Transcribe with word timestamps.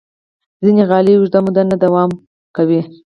ځینې 0.63 0.83
غالۍ 0.89 1.13
اوږده 1.17 1.39
موده 1.45 1.63
نه 1.71 1.75
دوام 1.83 2.09
کوي. 2.55 2.81